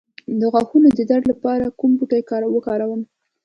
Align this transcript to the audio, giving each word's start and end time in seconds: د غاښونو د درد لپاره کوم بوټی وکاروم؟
د 0.39 0.41
غاښونو 0.53 0.89
د 0.97 0.99
درد 1.09 1.25
لپاره 1.31 1.75
کوم 1.79 1.91
بوټی 1.97 2.21
وکاروم؟ 2.53 3.01